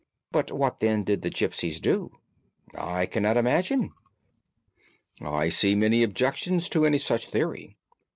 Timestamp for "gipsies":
1.29-1.79